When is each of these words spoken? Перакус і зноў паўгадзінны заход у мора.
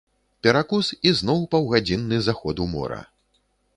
Перакус 0.45 0.87
і 1.09 1.11
зноў 1.19 1.43
паўгадзінны 1.53 2.17
заход 2.29 2.55
у 2.67 2.71
мора. 2.73 2.99